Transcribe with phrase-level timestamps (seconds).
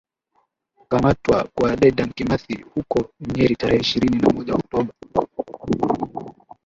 [0.77, 4.93] Kukamatwa kwa Dedan Kimathi huko Nyeri tarehe ishirini na moja Oktoba